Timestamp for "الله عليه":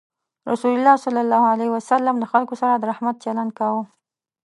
1.25-1.69